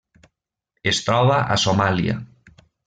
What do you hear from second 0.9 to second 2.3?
Es troba a Somàlia.